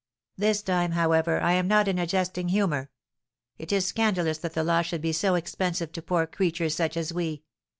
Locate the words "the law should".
4.55-5.01